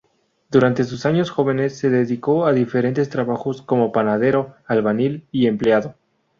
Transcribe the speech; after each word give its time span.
Durante 0.49 0.83
sus 0.83 1.05
años 1.05 1.29
jóvenes 1.29 1.77
se 1.77 1.91
dedicó 1.91 2.47
a 2.47 2.53
diferentes 2.53 3.07
trabajos 3.09 3.61
como 3.61 3.91
panadero, 3.91 4.55
albañil 4.65 5.27
y 5.31 5.45
empleado. 5.45 5.93